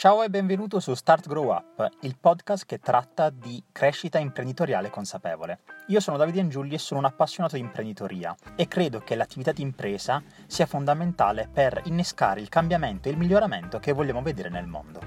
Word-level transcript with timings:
Ciao 0.00 0.22
e 0.22 0.30
benvenuto 0.30 0.80
su 0.80 0.94
Start 0.94 1.28
Grow 1.28 1.50
Up, 1.50 1.86
il 2.00 2.16
podcast 2.18 2.64
che 2.64 2.78
tratta 2.78 3.28
di 3.28 3.62
crescita 3.70 4.18
imprenditoriale 4.18 4.88
consapevole. 4.88 5.58
Io 5.88 6.00
sono 6.00 6.16
Davide 6.16 6.40
Angiulli 6.40 6.72
e 6.72 6.78
sono 6.78 7.00
un 7.00 7.04
appassionato 7.04 7.56
di 7.56 7.60
imprenditoria 7.60 8.34
e 8.56 8.66
credo 8.66 9.00
che 9.00 9.14
l'attività 9.14 9.52
di 9.52 9.60
impresa 9.60 10.22
sia 10.46 10.64
fondamentale 10.64 11.50
per 11.52 11.82
innescare 11.84 12.40
il 12.40 12.48
cambiamento 12.48 13.08
e 13.08 13.10
il 13.10 13.18
miglioramento 13.18 13.78
che 13.78 13.92
vogliamo 13.92 14.22
vedere 14.22 14.48
nel 14.48 14.66
mondo. 14.66 15.00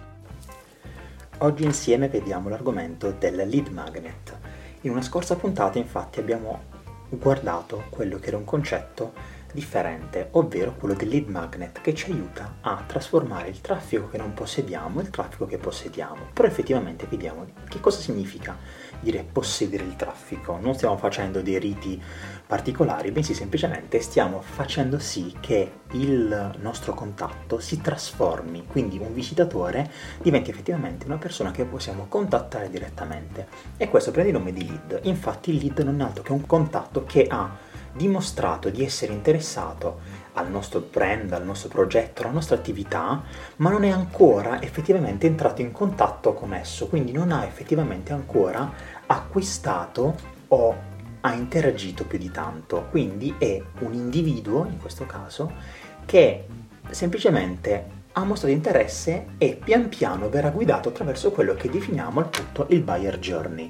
Oggi 1.39 1.63
insieme 1.63 2.07
vediamo 2.07 2.49
l'argomento 2.49 3.13
del 3.13 3.47
lead 3.49 3.69
magnet. 3.69 4.37
In 4.81 4.91
una 4.91 5.01
scorsa 5.01 5.35
puntata 5.35 5.79
infatti 5.79 6.19
abbiamo 6.19 6.65
guardato 7.09 7.85
quello 7.89 8.19
che 8.19 8.27
era 8.27 8.37
un 8.37 8.45
concetto 8.45 9.13
differente, 9.53 10.27
ovvero 10.31 10.75
quello 10.75 10.95
del 10.95 11.07
lead 11.07 11.29
magnet 11.29 11.79
che 11.79 11.93
ci 11.93 12.11
aiuta 12.11 12.57
a 12.61 12.83
trasformare 12.85 13.47
il 13.47 13.61
traffico 13.61 14.09
che 14.09 14.17
non 14.17 14.33
possediamo 14.33 14.99
in 14.99 15.09
traffico 15.09 15.45
che 15.45 15.57
possediamo. 15.57 16.27
Però 16.33 16.47
effettivamente 16.47 17.05
vediamo 17.07 17.45
che 17.69 17.79
cosa 17.79 17.99
significa 17.99 18.57
dire 18.99 19.25
possedere 19.29 19.83
il 19.83 19.95
traffico. 19.95 20.57
Non 20.59 20.73
stiamo 20.73 20.97
facendo 20.97 21.41
dei 21.41 21.59
riti 21.59 22.01
particolari, 22.45 23.11
bensì 23.11 23.33
semplicemente 23.33 23.99
stiamo 24.01 24.41
facendo 24.41 24.99
sì 24.99 25.35
che 25.39 25.81
il 25.91 26.55
nostro 26.59 26.93
contatto 26.93 27.59
si 27.59 27.79
trasformi, 27.79 28.65
quindi 28.65 28.97
un 28.97 29.13
visitatore 29.13 29.89
diventi 30.21 30.49
effettivamente 30.49 31.05
una 31.05 31.17
persona 31.17 31.51
che 31.51 31.65
possiamo 31.65 32.07
contattare 32.07 32.69
direttamente. 32.69 33.47
E 33.77 33.87
questo 33.89 34.11
prende 34.11 34.31
il 34.31 34.37
nome 34.37 34.53
di 34.53 34.65
lead. 34.65 35.01
Infatti 35.03 35.51
il 35.51 35.57
lead 35.57 35.79
non 35.79 36.01
è 36.01 36.03
altro 36.03 36.23
che 36.23 36.31
un 36.31 36.45
contatto 36.45 37.03
che 37.03 37.27
ha 37.29 37.71
dimostrato 37.93 38.69
di 38.69 38.83
essere 38.83 39.13
interessato 39.13 40.21
al 40.33 40.49
nostro 40.49 40.79
brand, 40.79 41.31
al 41.31 41.45
nostro 41.45 41.69
progetto, 41.69 42.23
alla 42.23 42.31
nostra 42.31 42.55
attività, 42.55 43.23
ma 43.57 43.69
non 43.69 43.83
è 43.83 43.89
ancora 43.89 44.61
effettivamente 44.61 45.27
entrato 45.27 45.61
in 45.61 45.71
contatto 45.71 46.33
con 46.33 46.53
esso, 46.53 46.87
quindi 46.87 47.11
non 47.11 47.31
ha 47.31 47.45
effettivamente 47.45 48.13
ancora 48.13 48.71
acquistato 49.05 50.15
o 50.47 50.75
ha 51.21 51.33
interagito 51.33 52.05
più 52.05 52.17
di 52.17 52.31
tanto. 52.31 52.87
Quindi 52.89 53.35
è 53.37 53.61
un 53.79 53.93
individuo, 53.93 54.65
in 54.65 54.77
questo 54.77 55.05
caso, 55.05 55.51
che 56.05 56.45
semplicemente 56.89 58.01
ha 58.13 58.23
mostrato 58.23 58.53
interesse 58.53 59.27
e 59.37 59.59
pian 59.63 59.89
piano 59.89 60.29
verrà 60.29 60.49
guidato 60.49 60.89
attraverso 60.89 61.31
quello 61.31 61.55
che 61.55 61.69
definiamo 61.69 62.19
appunto 62.19 62.67
il 62.69 62.81
buyer 62.81 63.17
journey. 63.17 63.69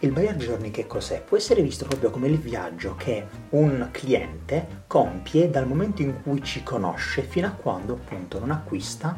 Il 0.00 0.10
buyer 0.10 0.34
journey 0.34 0.70
che 0.70 0.86
cos'è? 0.86 1.22
Può 1.22 1.36
essere 1.36 1.62
visto 1.62 1.86
proprio 1.86 2.10
come 2.10 2.26
il 2.26 2.38
viaggio 2.38 2.96
che 2.96 3.26
un 3.50 3.88
cliente 3.92 4.82
compie 4.88 5.48
dal 5.48 5.66
momento 5.66 6.02
in 6.02 6.22
cui 6.22 6.42
ci 6.42 6.62
conosce 6.64 7.22
fino 7.22 7.46
a 7.46 7.52
quando 7.52 7.94
appunto 7.94 8.40
non 8.40 8.50
acquista, 8.50 9.16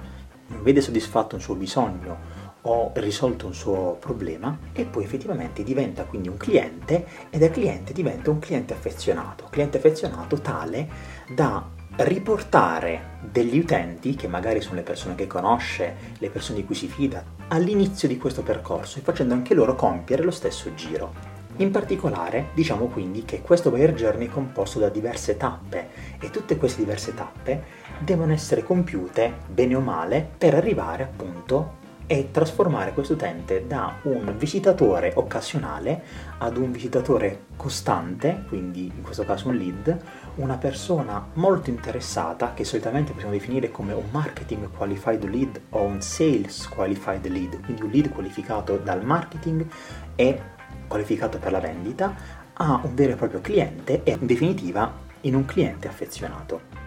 non 0.49 0.63
vede 0.63 0.83
soddisfatto 0.83 1.37
un 1.37 1.41
suo 1.41 1.55
bisogno 1.55 2.45
o 2.63 2.93
risolto 2.95 3.47
un 3.47 3.55
suo 3.55 3.97
problema 3.99 4.59
e 4.73 4.85
poi 4.85 5.05
effettivamente 5.05 5.63
diventa 5.63 6.05
quindi 6.05 6.29
un 6.29 6.37
cliente 6.37 7.07
e 7.31 7.39
da 7.39 7.49
cliente 7.49 7.93
diventa 7.93 8.31
un 8.31 8.41
cliente 8.41 8.75
affezionato, 8.75 9.47
cliente 9.49 9.79
affezionato 9.79 10.37
tale 10.41 10.89
da 11.35 11.76
riportare 11.99 13.19
degli 13.21 13.59
utenti, 13.59 14.15
che 14.15 14.29
magari 14.29 14.61
sono 14.61 14.77
le 14.77 14.83
persone 14.83 15.15
che 15.15 15.27
conosce, 15.27 15.97
le 16.19 16.31
persone 16.31 16.59
di 16.59 16.67
cui 16.67 16.75
si 16.75 16.89
fida, 16.89 17.25
all'inizio 17.49 18.07
di 18.07 18.19
questo 18.19 18.43
percorso 18.43 18.99
e 18.99 19.03
facendo 19.03 19.35
anche 19.35 19.55
loro 19.55 19.75
compiere 19.75 20.23
lo 20.23 20.31
stesso 20.31 20.75
giro. 20.75 21.35
In 21.59 21.71
particolare, 21.71 22.49
diciamo 22.53 22.89
quindi 22.89 23.25
che 23.25 23.41
questo 23.41 23.71
buyer 23.71 23.95
journey 23.95 24.27
è 24.27 24.31
composto 24.31 24.79
da 24.79 24.91
diverse 24.91 25.39
tappe 25.39 25.89
e 26.21 26.29
tutte 26.29 26.59
queste 26.59 26.83
diverse 26.83 27.15
tappe 27.15 27.63
devono 27.99 28.33
essere 28.33 28.63
compiute, 28.63 29.39
bene 29.49 29.75
o 29.75 29.81
male, 29.81 30.29
per 30.37 30.55
arrivare 30.55 31.05
appunto 31.05 31.85
e 32.07 32.31
trasformare 32.31 32.93
questo 32.93 33.15
utente 33.15 33.67
da 33.67 33.97
un 34.03 34.35
visitatore 34.39 35.13
occasionale 35.17 36.03
ad 36.39 36.57
un 36.57 36.71
visitatore 36.71 37.47
costante, 37.57 38.45
quindi 38.49 38.87
in 38.95 39.03
questo 39.03 39.25
caso 39.25 39.49
un 39.49 39.57
lead, 39.57 39.99
una 40.37 40.57
persona 40.57 41.27
molto 41.35 41.71
interessata 41.71 42.53
che 42.55 42.65
solitamente 42.65 43.13
possiamo 43.13 43.33
definire 43.33 43.71
come 43.71 43.93
un 43.93 44.05
marketing 44.11 44.71
qualified 44.71 45.25
lead 45.25 45.61
o 45.71 45.83
un 45.83 46.01
sales 46.01 46.69
qualified 46.69 47.27
lead, 47.27 47.61
quindi 47.65 47.83
un 47.83 47.91
lead 47.91 48.11
qualificato 48.11 48.77
dal 48.77 49.05
marketing 49.05 49.67
e 50.15 50.41
qualificato 50.87 51.39
per 51.39 51.51
la 51.51 51.61
vendita 51.61 52.15
a 52.53 52.81
un 52.83 52.95
vero 52.95 53.13
e 53.13 53.17
proprio 53.17 53.41
cliente 53.41 54.03
e 54.05 54.13
in 54.13 54.27
definitiva 54.27 55.05
in 55.23 55.35
un 55.35 55.45
cliente 55.45 55.89
affezionato. 55.89 56.85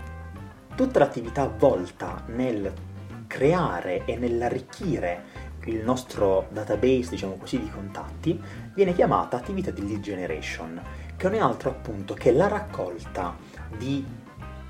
Tutta 0.76 1.00
l'attività 1.00 1.46
volta 1.46 2.24
nel 2.28 2.72
creare 3.40 4.04
e 4.04 4.18
nell'arricchire 4.18 5.48
il 5.64 5.82
nostro 5.82 6.48
database, 6.52 7.12
diciamo 7.12 7.38
così, 7.38 7.58
di 7.58 7.70
contatti, 7.70 8.38
viene 8.74 8.94
chiamata 8.94 9.38
attività 9.38 9.72
di 9.72 9.88
lead 9.88 10.02
generation, 10.02 10.82
che 11.16 11.30
non 11.30 11.38
è 11.38 11.40
altro 11.40 11.70
appunto 11.70 12.14
che 12.16 12.34
la 12.34 12.50
raccolta 12.50 13.38
di 13.78 14.06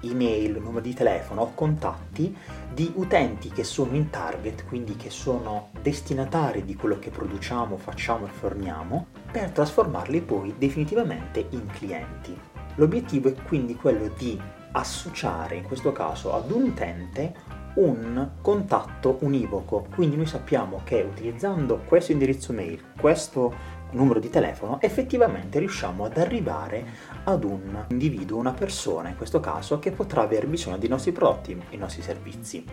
email, 0.01 0.61
numero 0.61 0.81
di 0.81 0.93
telefono 0.93 1.41
o 1.41 1.51
contatti 1.55 2.35
di 2.71 2.91
utenti 2.95 3.49
che 3.49 3.63
sono 3.63 3.95
in 3.95 4.11
target, 4.11 4.65
quindi 4.67 4.95
che 4.95 5.09
sono 5.09 5.69
destinatari 5.81 6.63
di 6.63 6.75
quello 6.75 6.99
che 6.99 7.09
produciamo, 7.09 7.75
facciamo 7.75 8.27
e 8.27 8.29
forniamo, 8.29 9.07
per 9.31 9.49
trasformarli 9.49 10.21
poi 10.21 10.53
definitivamente 10.59 11.47
in 11.49 11.65
clienti. 11.71 12.37
L'obiettivo 12.75 13.29
è 13.29 13.33
quindi 13.33 13.75
quello 13.75 14.13
di 14.15 14.39
associare 14.73 15.55
in 15.55 15.63
questo 15.63 15.91
caso 15.91 16.35
ad 16.35 16.51
un 16.51 16.65
utente 16.65 17.57
un 17.79 18.31
contatto 18.41 19.17
univoco. 19.21 19.87
Quindi 19.93 20.15
noi 20.15 20.25
sappiamo 20.25 20.81
che 20.83 21.01
utilizzando 21.01 21.81
questo 21.85 22.11
indirizzo 22.11 22.53
mail, 22.53 22.81
questo 22.99 23.77
numero 23.91 24.19
di 24.19 24.29
telefono, 24.29 24.79
effettivamente 24.81 25.59
riusciamo 25.59 26.05
ad 26.05 26.17
arrivare 26.17 26.85
ad 27.23 27.43
un 27.43 27.85
individuo, 27.89 28.37
una 28.37 28.53
persona 28.53 29.09
in 29.09 29.17
questo 29.17 29.39
caso, 29.39 29.79
che 29.79 29.91
potrà 29.91 30.21
aver 30.21 30.47
bisogno 30.47 30.77
dei 30.77 30.89
nostri 30.89 31.11
prodotti, 31.11 31.59
i 31.69 31.77
nostri 31.77 32.01
servizi 32.01 32.63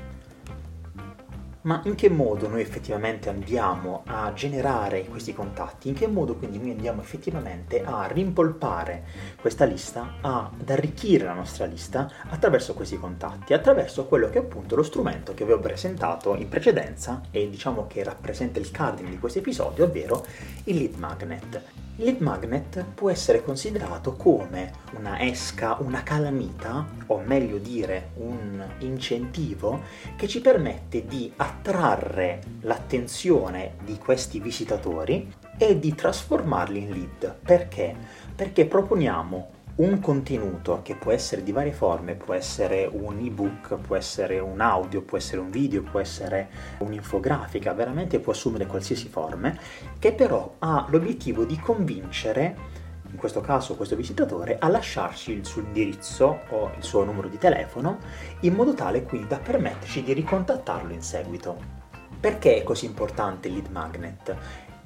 ma 1.66 1.80
in 1.84 1.96
che 1.96 2.08
modo 2.08 2.48
noi 2.48 2.60
effettivamente 2.60 3.28
andiamo 3.28 4.02
a 4.06 4.32
generare 4.32 5.04
questi 5.06 5.34
contatti? 5.34 5.88
In 5.88 5.94
che 5.94 6.06
modo 6.06 6.36
quindi 6.36 6.58
noi 6.58 6.70
andiamo 6.70 7.00
effettivamente 7.00 7.82
a 7.82 8.06
rimpolpare 8.06 9.04
questa 9.40 9.64
lista, 9.64 10.14
ad 10.20 10.70
arricchire 10.70 11.24
la 11.24 11.34
nostra 11.34 11.66
lista 11.66 12.08
attraverso 12.28 12.74
questi 12.74 12.96
contatti, 12.98 13.52
attraverso 13.52 14.06
quello 14.06 14.30
che 14.30 14.38
è 14.38 14.42
appunto 14.42 14.76
lo 14.76 14.84
strumento 14.84 15.34
che 15.34 15.44
vi 15.44 15.52
ho 15.52 15.58
presentato 15.58 16.36
in 16.36 16.48
precedenza 16.48 17.22
e 17.32 17.50
diciamo 17.50 17.88
che 17.88 18.04
rappresenta 18.04 18.60
il 18.60 18.70
cardine 18.70 19.10
di 19.10 19.18
questo 19.18 19.40
episodio, 19.40 19.84
ovvero 19.84 20.24
il 20.64 20.76
lead 20.76 20.94
magnet. 20.94 21.85
Il 21.98 22.04
lead 22.04 22.20
magnet 22.20 22.84
può 22.94 23.08
essere 23.08 23.42
considerato 23.42 24.16
come 24.16 24.70
una 24.98 25.18
esca, 25.18 25.78
una 25.80 26.02
calamita, 26.02 26.86
o 27.06 27.22
meglio 27.24 27.56
dire 27.56 28.10
un 28.16 28.62
incentivo, 28.80 29.80
che 30.14 30.28
ci 30.28 30.42
permette 30.42 31.06
di 31.06 31.32
attrarre 31.36 32.40
l'attenzione 32.60 33.76
di 33.82 33.96
questi 33.96 34.40
visitatori 34.40 35.32
e 35.56 35.78
di 35.78 35.94
trasformarli 35.94 36.80
in 36.80 36.90
lead. 36.90 37.34
Perché? 37.42 37.96
Perché 38.36 38.66
proponiamo 38.66 39.55
un 39.76 40.00
contenuto 40.00 40.80
che 40.82 40.94
può 40.94 41.12
essere 41.12 41.42
di 41.42 41.52
varie 41.52 41.72
forme, 41.72 42.14
può 42.14 42.32
essere 42.32 42.88
un 42.90 43.18
ebook, 43.18 43.76
può 43.76 43.96
essere 43.96 44.38
un 44.38 44.60
audio, 44.60 45.02
può 45.02 45.18
essere 45.18 45.40
un 45.40 45.50
video, 45.50 45.82
può 45.82 46.00
essere 46.00 46.48
un'infografica, 46.78 47.74
veramente 47.74 48.18
può 48.18 48.32
assumere 48.32 48.66
qualsiasi 48.66 49.08
forme, 49.08 49.58
che 49.98 50.12
però 50.12 50.56
ha 50.60 50.86
l'obiettivo 50.88 51.44
di 51.44 51.58
convincere 51.58 52.84
in 53.10 53.16
questo 53.18 53.40
caso 53.40 53.76
questo 53.76 53.96
visitatore, 53.96 54.56
a 54.58 54.68
lasciarci 54.68 55.32
il 55.32 55.46
suo 55.46 55.62
indirizzo 55.62 56.40
o 56.50 56.72
il 56.76 56.82
suo 56.82 57.04
numero 57.04 57.28
di 57.28 57.38
telefono 57.38 57.98
in 58.40 58.54
modo 58.54 58.74
tale 58.74 59.04
quindi 59.04 59.28
da 59.28 59.38
permetterci 59.38 60.02
di 60.02 60.12
ricontattarlo 60.12 60.92
in 60.92 61.02
seguito. 61.02 61.85
Perché 62.18 62.56
è 62.56 62.62
così 62.62 62.86
importante 62.86 63.48
il 63.48 63.54
lead 63.54 63.68
magnet? 63.70 64.36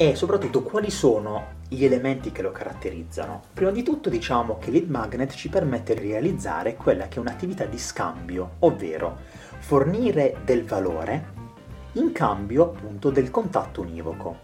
e 0.01 0.15
soprattutto 0.15 0.63
quali 0.63 0.91
sono 0.91 1.59
gli 1.69 1.85
elementi 1.85 2.33
che 2.33 2.41
lo 2.41 2.53
caratterizzano. 2.53 3.43
Prima 3.53 3.71
di 3.71 3.83
tutto 3.83 4.09
diciamo 4.09 4.57
che 4.57 4.71
Lead 4.71 4.89
Magnet 4.89 5.35
ci 5.35 5.51
permette 5.51 5.93
di 5.93 6.09
realizzare 6.09 6.75
quella 6.75 7.07
che 7.07 7.17
è 7.17 7.21
un'attività 7.21 7.67
di 7.67 7.77
scambio, 7.77 8.53
ovvero 8.61 9.19
fornire 9.59 10.39
del 10.43 10.65
valore 10.65 11.33
in 11.93 12.13
cambio 12.13 12.63
appunto 12.63 13.11
del 13.11 13.31
contatto 13.31 13.83
univoco. 13.83 14.39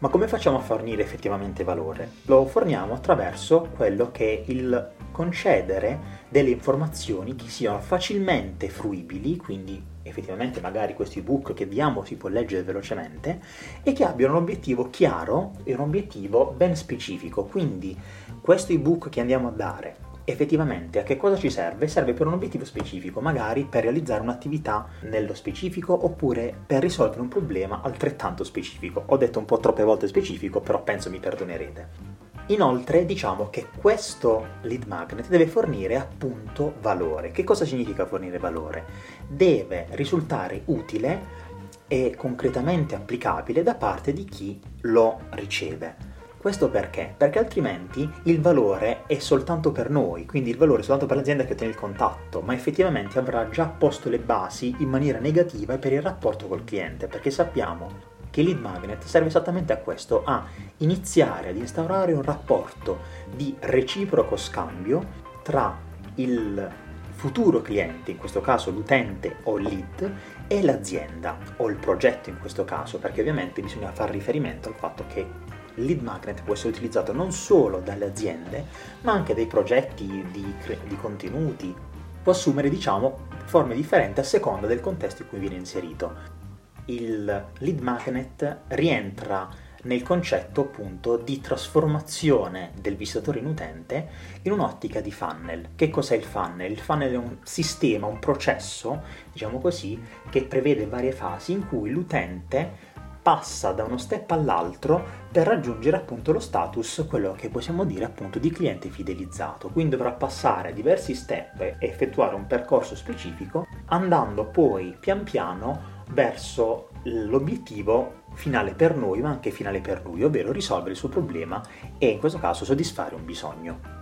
Ma 0.00 0.08
come 0.08 0.28
facciamo 0.28 0.56
a 0.56 0.62
fornire 0.62 1.02
effettivamente 1.02 1.62
valore? 1.62 2.12
Lo 2.22 2.46
forniamo 2.46 2.94
attraverso 2.94 3.68
quello 3.76 4.10
che 4.10 4.42
è 4.46 4.50
il 4.50 4.92
concedere 5.12 6.24
delle 6.30 6.48
informazioni 6.48 7.36
che 7.36 7.48
siano 7.48 7.80
facilmente 7.80 8.70
fruibili, 8.70 9.36
quindi 9.36 9.82
effettivamente 10.02 10.62
magari 10.62 10.94
questo 10.94 11.18
ebook 11.18 11.52
che 11.52 11.68
diamo 11.68 12.02
si 12.02 12.16
può 12.16 12.30
leggere 12.30 12.62
velocemente 12.62 13.42
e 13.82 13.92
che 13.92 14.04
abbiano 14.04 14.36
un 14.36 14.40
obiettivo 14.40 14.88
chiaro 14.88 15.52
e 15.64 15.74
un 15.74 15.80
obiettivo 15.80 16.46
ben 16.56 16.76
specifico. 16.76 17.44
Quindi 17.44 17.94
questo 18.40 18.72
ebook 18.72 19.10
che 19.10 19.20
andiamo 19.20 19.48
a 19.48 19.52
dare 19.52 19.96
effettivamente 20.30 21.00
a 21.00 21.02
che 21.02 21.16
cosa 21.16 21.36
ci 21.36 21.50
serve? 21.50 21.88
Serve 21.88 22.12
per 22.12 22.26
un 22.26 22.34
obiettivo 22.34 22.64
specifico, 22.64 23.20
magari 23.20 23.64
per 23.64 23.82
realizzare 23.82 24.22
un'attività 24.22 24.88
nello 25.02 25.34
specifico 25.34 26.04
oppure 26.04 26.54
per 26.66 26.80
risolvere 26.80 27.20
un 27.20 27.28
problema 27.28 27.80
altrettanto 27.82 28.44
specifico. 28.44 29.02
Ho 29.06 29.16
detto 29.16 29.38
un 29.38 29.44
po' 29.44 29.58
troppe 29.58 29.84
volte 29.84 30.08
specifico, 30.08 30.60
però 30.60 30.82
penso 30.82 31.10
mi 31.10 31.20
perdonerete. 31.20 32.18
Inoltre 32.46 33.04
diciamo 33.04 33.48
che 33.48 33.66
questo 33.78 34.44
lead 34.62 34.84
magnet 34.86 35.28
deve 35.28 35.46
fornire 35.46 35.96
appunto 35.96 36.74
valore. 36.80 37.30
Che 37.30 37.44
cosa 37.44 37.64
significa 37.64 38.06
fornire 38.06 38.38
valore? 38.38 38.84
Deve 39.28 39.86
risultare 39.90 40.62
utile 40.64 41.48
e 41.86 42.14
concretamente 42.16 42.94
applicabile 42.94 43.62
da 43.62 43.74
parte 43.74 44.12
di 44.12 44.24
chi 44.24 44.60
lo 44.82 45.20
riceve. 45.30 46.09
Questo 46.40 46.70
perché? 46.70 47.12
Perché 47.14 47.38
altrimenti 47.38 48.10
il 48.22 48.40
valore 48.40 49.02
è 49.06 49.18
soltanto 49.18 49.72
per 49.72 49.90
noi, 49.90 50.24
quindi 50.24 50.48
il 50.48 50.56
valore 50.56 50.80
è 50.80 50.82
soltanto 50.84 51.04
per 51.04 51.18
l'azienda 51.18 51.44
che 51.44 51.52
ottiene 51.52 51.74
il 51.74 51.78
contatto, 51.78 52.40
ma 52.40 52.54
effettivamente 52.54 53.18
avrà 53.18 53.46
già 53.50 53.66
posto 53.66 54.08
le 54.08 54.18
basi 54.18 54.74
in 54.78 54.88
maniera 54.88 55.18
negativa 55.18 55.76
per 55.76 55.92
il 55.92 56.00
rapporto 56.00 56.46
col 56.46 56.64
cliente, 56.64 57.08
perché 57.08 57.30
sappiamo 57.30 57.90
che 58.30 58.40
lead 58.40 58.58
magnet 58.58 59.04
serve 59.04 59.28
esattamente 59.28 59.74
a 59.74 59.76
questo, 59.76 60.22
a 60.24 60.46
iniziare 60.78 61.50
ad 61.50 61.56
instaurare 61.56 62.14
un 62.14 62.22
rapporto 62.22 63.00
di 63.36 63.54
reciproco 63.58 64.38
scambio 64.38 65.04
tra 65.42 65.78
il 66.14 66.70
futuro 67.10 67.60
cliente, 67.60 68.12
in 68.12 68.16
questo 68.16 68.40
caso 68.40 68.70
l'utente 68.70 69.36
o 69.42 69.58
il 69.58 69.64
lead, 69.64 70.14
e 70.46 70.62
l'azienda 70.62 71.36
o 71.58 71.68
il 71.68 71.76
progetto 71.76 72.30
in 72.30 72.38
questo 72.38 72.64
caso, 72.64 72.96
perché 72.96 73.20
ovviamente 73.20 73.60
bisogna 73.60 73.92
fare 73.92 74.12
riferimento 74.12 74.70
al 74.70 74.74
fatto 74.76 75.04
che 75.06 75.58
il 75.76 75.84
lead 75.84 76.00
magnet 76.00 76.42
può 76.42 76.54
essere 76.54 76.70
utilizzato 76.70 77.12
non 77.12 77.32
solo 77.32 77.80
dalle 77.80 78.06
aziende, 78.06 78.66
ma 79.02 79.12
anche 79.12 79.34
dai 79.34 79.46
progetti 79.46 80.06
di, 80.30 80.54
di 80.86 80.96
contenuti. 80.96 81.74
Può 82.22 82.32
assumere, 82.32 82.68
diciamo, 82.68 83.28
forme 83.44 83.74
differenti 83.74 84.20
a 84.20 84.24
seconda 84.24 84.66
del 84.66 84.80
contesto 84.80 85.22
in 85.22 85.28
cui 85.28 85.38
viene 85.38 85.56
inserito. 85.56 86.38
Il 86.86 87.44
lead 87.58 87.80
magnet 87.80 88.58
rientra 88.68 89.48
nel 89.82 90.02
concetto 90.02 90.62
appunto 90.62 91.16
di 91.16 91.40
trasformazione 91.40 92.72
del 92.80 92.96
visitatore 92.96 93.38
in 93.38 93.46
utente 93.46 94.08
in 94.42 94.52
un'ottica 94.52 95.00
di 95.00 95.10
funnel. 95.10 95.70
Che 95.74 95.88
cos'è 95.88 96.16
il 96.16 96.24
funnel? 96.24 96.70
Il 96.70 96.78
funnel 96.78 97.12
è 97.12 97.16
un 97.16 97.38
sistema, 97.42 98.06
un 98.06 98.18
processo, 98.18 99.02
diciamo 99.32 99.58
così, 99.58 100.00
che 100.28 100.42
prevede 100.44 100.86
varie 100.86 101.12
fasi 101.12 101.52
in 101.52 101.66
cui 101.66 101.90
l'utente 101.90 102.88
passa 103.22 103.72
da 103.72 103.84
uno 103.84 103.98
step 103.98 104.30
all'altro 104.30 105.18
per 105.30 105.46
raggiungere 105.46 105.96
appunto 105.96 106.32
lo 106.32 106.40
status, 106.40 107.04
quello 107.08 107.32
che 107.32 107.48
possiamo 107.48 107.84
dire 107.84 108.04
appunto 108.04 108.38
di 108.38 108.50
cliente 108.50 108.88
fidelizzato. 108.88 109.68
Quindi 109.68 109.96
dovrà 109.96 110.12
passare 110.12 110.72
diversi 110.72 111.14
step 111.14 111.60
e 111.60 111.76
effettuare 111.78 112.34
un 112.34 112.46
percorso 112.46 112.96
specifico, 112.96 113.66
andando 113.86 114.46
poi 114.46 114.96
pian 114.98 115.22
piano 115.22 115.98
verso 116.10 116.88
l'obiettivo 117.04 118.22
finale 118.34 118.74
per 118.74 118.96
noi, 118.96 119.20
ma 119.20 119.28
anche 119.28 119.50
finale 119.50 119.80
per 119.80 120.02
lui, 120.04 120.24
ovvero 120.24 120.52
risolvere 120.52 120.92
il 120.92 120.96
suo 120.96 121.08
problema 121.08 121.62
e 121.98 122.08
in 122.08 122.18
questo 122.18 122.38
caso 122.38 122.64
soddisfare 122.64 123.14
un 123.14 123.24
bisogno. 123.24 123.98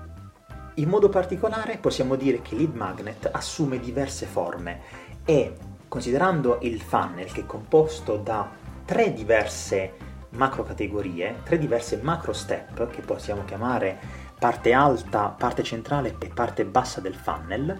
In 0.74 0.88
modo 0.88 1.08
particolare 1.08 1.78
possiamo 1.78 2.14
dire 2.14 2.40
che 2.40 2.54
Lead 2.54 2.74
Magnet 2.74 3.28
assume 3.32 3.80
diverse 3.80 4.26
forme 4.26 4.80
e 5.24 5.56
considerando 5.88 6.58
il 6.62 6.80
funnel 6.80 7.32
che 7.32 7.40
è 7.40 7.46
composto 7.46 8.16
da 8.16 8.48
tre 8.88 9.12
diverse 9.12 9.92
macro 10.30 10.62
categorie, 10.62 11.40
tre 11.44 11.58
diverse 11.58 11.98
macro 12.00 12.32
step 12.32 12.88
che 12.88 13.02
possiamo 13.02 13.44
chiamare 13.44 13.98
parte 14.38 14.72
alta, 14.72 15.28
parte 15.28 15.62
centrale 15.62 16.16
e 16.18 16.28
parte 16.28 16.64
bassa 16.64 17.02
del 17.02 17.14
funnel. 17.14 17.78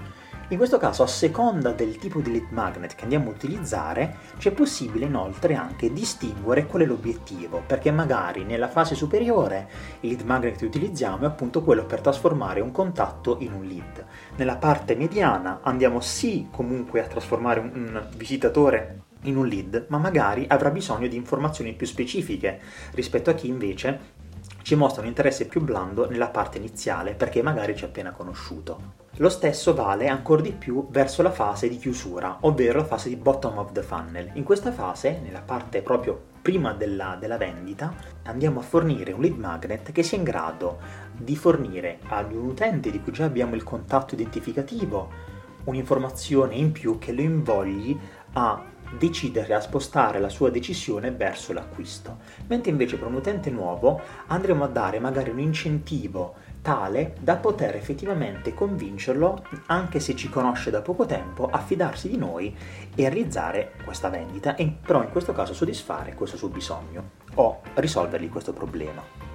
In 0.49 0.59
questo 0.59 0.77
caso, 0.77 1.03
a 1.03 1.07
seconda 1.07 1.73
del 1.73 1.97
tipo 1.97 2.21
di 2.21 2.31
lead 2.31 2.51
magnet 2.51 2.95
che 2.95 3.05
andiamo 3.05 3.31
a 3.31 3.33
utilizzare, 3.33 4.17
c'è 4.37 4.51
possibile 4.51 5.07
inoltre 5.07 5.55
anche 5.55 5.91
distinguere 5.95 6.67
qual 6.67 6.83
è 6.83 6.85
l'obiettivo, 6.85 7.63
perché 7.67 7.91
magari 7.91 8.45
nella 8.45 8.69
fase 8.69 8.95
superiore 8.95 9.67
il 10.01 10.11
lead 10.11 10.27
magnet 10.27 10.59
che 10.59 10.67
utilizziamo 10.67 11.25
è 11.25 11.27
appunto 11.27 11.63
quello 11.63 11.87
per 11.87 12.03
trasformare 12.03 12.61
un 12.61 12.71
contatto 12.71 13.39
in 13.41 13.55
un 13.55 13.65
lead. 13.65 14.05
Nella 14.37 14.57
parte 14.57 14.95
mediana 14.95 15.61
andiamo 15.63 16.01
sì 16.01 16.49
comunque 16.51 17.03
a 17.03 17.07
trasformare 17.07 17.61
un, 17.61 17.71
un 17.73 18.09
visitatore 18.15 19.05
in 19.23 19.37
un 19.37 19.47
lead, 19.47 19.87
ma 19.89 19.99
magari 19.99 20.45
avrà 20.49 20.71
bisogno 20.71 21.09
di 21.09 21.17
informazioni 21.17 21.75
più 21.75 21.87
specifiche 21.87 22.61
rispetto 22.93 23.31
a 23.31 23.35
chi 23.35 23.49
invece 23.49 24.17
ci 24.63 24.75
mostra 24.75 25.03
un 25.03 25.09
interesse 25.09 25.47
più 25.47 25.63
blando 25.63 26.09
nella 26.09 26.29
parte 26.29 26.59
iniziale 26.59 27.15
perché 27.15 27.43
magari 27.43 27.75
ci 27.75 27.85
ha 27.85 27.89
appena 27.89 28.13
conosciuto. 28.13 29.07
Lo 29.17 29.31
stesso 29.31 29.75
vale 29.75 30.09
ancora 30.09 30.43
di 30.43 30.53
più 30.53 30.89
verso 30.91 31.23
la 31.23 31.31
fase 31.31 31.69
di 31.69 31.79
chiusura, 31.79 32.39
ovvero 32.43 32.79
la 32.79 32.85
fase 32.85 33.09
di 33.09 33.17
bottom 33.17 33.59
of 33.59 33.73
the 33.73 33.83
funnel. 33.83 34.31
In 34.35 34.45
questa 34.45 34.71
fase, 34.71 35.21
nella 35.23 35.41
parte 35.41 35.83
proprio 35.83 36.21
prima 36.41 36.73
della, 36.73 37.17
della 37.19 37.37
vendita, 37.37 37.95
andiamo 38.25 38.61
a 38.61 38.63
fornire 38.63 39.13
un 39.13 39.23
lead 39.23 39.37
magnet 39.37 39.91
che 39.91 40.03
sia 40.03 40.19
in 40.19 40.25
grado 40.25 40.79
di 41.17 41.35
fornire 41.35 41.99
ad 42.09 42.33
un 42.33 42.47
utente 42.47 42.91
di 42.91 43.01
cui 43.01 43.13
già 43.13 43.25
abbiamo 43.25 43.55
il 43.55 43.65
contatto 43.65 44.15
identificativo 44.15 45.37
un'informazione 45.65 46.55
in 46.55 46.73
più 46.73 46.99
che 46.99 47.13
lo 47.13 47.21
invogli 47.21 47.99
a 48.33 48.65
decidere 48.97 49.55
a 49.55 49.61
spostare 49.61 50.19
la 50.21 50.29
sua 50.29 50.51
decisione 50.51 51.11
verso 51.11 51.53
l'acquisto, 51.53 52.19
mentre 52.47 52.71
invece 52.71 52.97
per 52.97 53.09
un 53.09 53.15
utente 53.15 53.51
nuovo 53.51 54.01
andremo 54.29 54.65
a 54.65 54.69
dare 54.69 54.99
magari 54.99 55.31
un 55.31 55.41
incentivo 55.41 56.35
tale 56.63 57.15
da 57.21 57.37
poter 57.37 57.77
effettivamente 57.77 58.55
convincerlo, 58.55 59.45
anche 59.67 60.01
se 60.01 60.15
ci 60.17 60.29
conosce 60.29 60.71
da 60.71 60.83
poco 60.83 61.07
tempo, 61.07 61.49
a 61.51 61.59
fidarsi 61.59 62.09
di 62.09 62.17
noi 62.17 62.55
e 62.95 63.09
realizzare 63.09 63.73
questa 63.85 64.09
vendita 64.09 64.55
e 64.55 64.71
però 64.85 65.03
in 65.03 65.11
questo 65.11 65.33
caso 65.33 65.55
soddisfare 65.55 66.15
questo 66.15 66.37
suo 66.37 66.49
bisogno 66.49 67.11
o 67.35 67.61
risolvergli 67.75 68.29
questo 68.29 68.53
problema. 68.53 69.28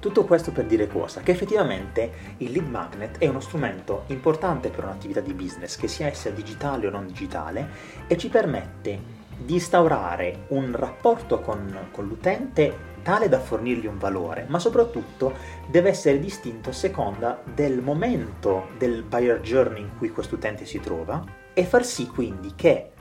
Tutto 0.00 0.24
questo 0.24 0.50
per 0.50 0.64
dire 0.64 0.86
cosa? 0.86 1.20
Che 1.20 1.30
effettivamente 1.30 2.10
il 2.38 2.52
lead 2.52 2.66
magnet 2.66 3.18
è 3.18 3.28
uno 3.28 3.40
strumento 3.40 4.04
importante 4.06 4.70
per 4.70 4.84
un'attività 4.84 5.20
di 5.20 5.34
business, 5.34 5.76
che 5.76 5.88
sia 5.88 6.06
essa 6.06 6.30
digitale 6.30 6.86
o 6.86 6.90
non 6.90 7.06
digitale, 7.06 7.68
e 8.06 8.16
ci 8.16 8.30
permette 8.30 8.98
di 9.36 9.52
instaurare 9.52 10.46
un 10.48 10.74
rapporto 10.74 11.40
con, 11.40 11.88
con 11.92 12.06
l'utente 12.06 12.88
tale 13.02 13.28
da 13.28 13.40
fornirgli 13.40 13.86
un 13.86 13.98
valore, 13.98 14.46
ma 14.48 14.58
soprattutto 14.58 15.34
deve 15.68 15.90
essere 15.90 16.18
distinto 16.18 16.70
a 16.70 16.74
seconda 16.74 17.42
del 17.44 17.82
momento 17.82 18.68
del 18.78 19.02
buyer 19.02 19.40
journey 19.40 19.82
in 19.82 19.98
cui 19.98 20.10
questo 20.10 20.36
utente 20.36 20.64
si 20.64 20.80
trova 20.80 21.22
e 21.52 21.64
far 21.64 21.84
sì 21.84 22.06
quindi 22.06 22.54
che 22.54 22.92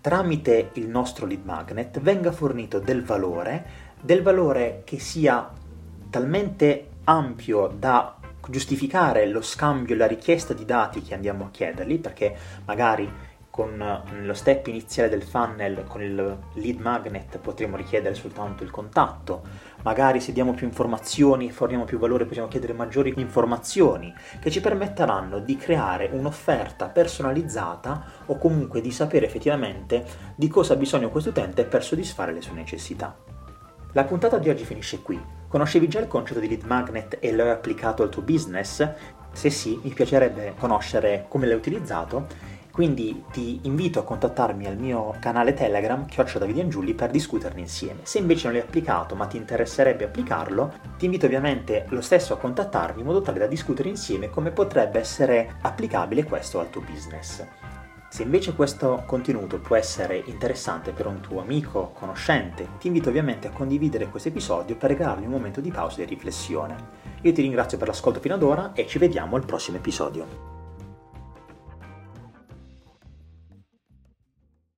tramite 0.00 0.70
il 0.74 0.88
nostro 0.88 1.24
lead 1.24 1.44
magnet 1.44 2.00
venga 2.00 2.32
fornito 2.32 2.80
del 2.80 3.04
valore, 3.04 3.64
del 4.00 4.22
valore 4.22 4.82
che 4.84 4.98
sia 4.98 5.52
talmente 6.10 6.88
ampio 7.04 7.68
da 7.68 8.16
giustificare 8.48 9.26
lo 9.26 9.42
scambio 9.42 9.94
e 9.94 9.98
la 9.98 10.06
richiesta 10.06 10.54
di 10.54 10.64
dati 10.64 11.02
che 11.02 11.14
andiamo 11.14 11.44
a 11.44 11.50
chiedergli, 11.50 11.98
perché 12.00 12.34
magari 12.64 13.26
con 13.50 14.02
lo 14.22 14.34
step 14.34 14.68
iniziale 14.68 15.08
del 15.08 15.24
funnel, 15.24 15.82
con 15.88 16.00
il 16.00 16.38
lead 16.52 16.78
magnet, 16.78 17.38
potremo 17.38 17.76
richiedere 17.76 18.14
soltanto 18.14 18.62
il 18.62 18.70
contatto. 18.70 19.42
Magari 19.82 20.20
se 20.20 20.32
diamo 20.32 20.54
più 20.54 20.64
informazioni 20.64 21.48
e 21.48 21.52
forniamo 21.52 21.84
più 21.84 21.98
valore, 21.98 22.24
possiamo 22.24 22.46
chiedere 22.46 22.72
maggiori 22.72 23.12
informazioni 23.16 24.14
che 24.40 24.52
ci 24.52 24.60
permetteranno 24.60 25.40
di 25.40 25.56
creare 25.56 26.08
un'offerta 26.12 26.86
personalizzata 26.88 28.04
o 28.26 28.38
comunque 28.38 28.80
di 28.80 28.92
sapere 28.92 29.26
effettivamente 29.26 30.04
di 30.36 30.46
cosa 30.46 30.74
ha 30.74 30.76
bisogno 30.76 31.10
questo 31.10 31.30
utente 31.30 31.64
per 31.64 31.82
soddisfare 31.82 32.32
le 32.32 32.42
sue 32.42 32.54
necessità. 32.54 33.37
La 33.92 34.04
puntata 34.04 34.36
di 34.36 34.50
oggi 34.50 34.64
finisce 34.64 35.00
qui. 35.00 35.18
Conoscevi 35.48 35.88
già 35.88 35.98
il 35.98 36.08
concetto 36.08 36.40
di 36.40 36.48
lead 36.48 36.64
magnet 36.64 37.16
e 37.20 37.32
lo 37.32 37.44
hai 37.44 37.48
applicato 37.48 38.02
al 38.02 38.10
tuo 38.10 38.20
business? 38.20 38.86
Se 39.32 39.48
sì, 39.48 39.80
mi 39.82 39.88
piacerebbe 39.90 40.54
conoscere 40.58 41.24
come 41.26 41.46
l'hai 41.46 41.56
utilizzato, 41.56 42.26
quindi 42.70 43.24
ti 43.32 43.60
invito 43.62 43.98
a 43.98 44.04
contattarmi 44.04 44.66
al 44.66 44.76
mio 44.76 45.16
canale 45.20 45.54
Telegram, 45.54 46.04
Chioccio 46.04 46.38
Davide 46.38 46.60
Angiulli, 46.60 46.92
per 46.92 47.10
discuterne 47.10 47.60
insieme. 47.60 48.00
Se 48.02 48.18
invece 48.18 48.44
non 48.44 48.56
l'hai 48.56 48.62
applicato 48.62 49.14
ma 49.14 49.24
ti 49.24 49.38
interesserebbe 49.38 50.04
applicarlo, 50.04 50.74
ti 50.98 51.06
invito 51.06 51.24
ovviamente 51.24 51.86
lo 51.88 52.02
stesso 52.02 52.34
a 52.34 52.38
contattarmi 52.38 53.00
in 53.00 53.06
modo 53.06 53.22
tale 53.22 53.38
da 53.38 53.46
discutere 53.46 53.88
insieme 53.88 54.28
come 54.28 54.50
potrebbe 54.50 54.98
essere 54.98 55.56
applicabile 55.62 56.24
questo 56.24 56.60
al 56.60 56.68
tuo 56.68 56.82
business. 56.82 57.42
Se 58.10 58.22
invece 58.22 58.54
questo 58.54 59.02
contenuto 59.06 59.58
può 59.58 59.76
essere 59.76 60.22
interessante 60.26 60.92
per 60.92 61.06
un 61.06 61.20
tuo 61.20 61.42
amico, 61.42 61.92
conoscente, 61.92 62.66
ti 62.78 62.86
invito 62.86 63.10
ovviamente 63.10 63.48
a 63.48 63.52
condividere 63.52 64.08
questo 64.08 64.30
episodio 64.30 64.76
per 64.76 64.90
regalargli 64.90 65.24
un 65.24 65.30
momento 65.30 65.60
di 65.60 65.70
pausa 65.70 66.00
e 66.00 66.06
di 66.06 66.14
riflessione. 66.14 66.76
Io 67.20 67.32
ti 67.32 67.42
ringrazio 67.42 67.76
per 67.76 67.88
l'ascolto 67.88 68.18
fino 68.18 68.34
ad 68.34 68.42
ora 68.42 68.72
e 68.72 68.86
ci 68.86 68.98
vediamo 68.98 69.36
al 69.36 69.44
prossimo 69.44 69.76
episodio. 69.76 70.57